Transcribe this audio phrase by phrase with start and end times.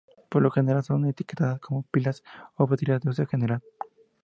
[0.29, 2.23] Por lo general, son etiquetadas como pilas
[2.55, 3.61] o baterías de uso general.